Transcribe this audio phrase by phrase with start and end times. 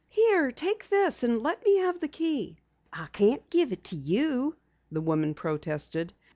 [0.09, 2.57] "Here, take this, and let me have the key."
[2.91, 4.55] "I can't give it to you,"
[4.91, 6.11] the woman protested.